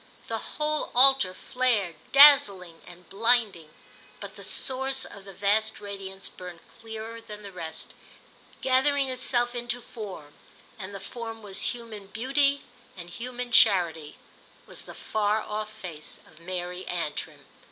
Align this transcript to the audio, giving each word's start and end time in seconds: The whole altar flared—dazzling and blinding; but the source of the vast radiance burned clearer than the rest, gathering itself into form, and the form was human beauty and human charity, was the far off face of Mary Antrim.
The 0.29 0.39
whole 0.57 0.89
altar 0.95 1.35
flared—dazzling 1.35 2.81
and 2.87 3.07
blinding; 3.07 3.69
but 4.19 4.35
the 4.35 4.43
source 4.43 5.05
of 5.05 5.25
the 5.25 5.31
vast 5.33 5.79
radiance 5.79 6.27
burned 6.27 6.61
clearer 6.81 7.21
than 7.21 7.43
the 7.43 7.51
rest, 7.51 7.93
gathering 8.61 9.09
itself 9.09 9.53
into 9.53 9.79
form, 9.79 10.33
and 10.79 10.95
the 10.95 10.99
form 10.99 11.43
was 11.43 11.75
human 11.75 12.07
beauty 12.07 12.63
and 12.97 13.11
human 13.11 13.51
charity, 13.51 14.17
was 14.65 14.85
the 14.85 14.95
far 14.95 15.39
off 15.39 15.71
face 15.71 16.19
of 16.25 16.39
Mary 16.39 16.83
Antrim. 16.87 17.45